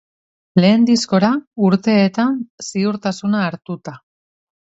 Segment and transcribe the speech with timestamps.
[0.63, 1.29] Lehen diskora
[1.67, 3.95] urteetan ziurtasuna hartuta.